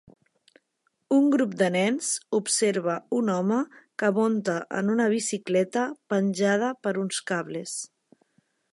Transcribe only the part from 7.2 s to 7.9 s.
cables.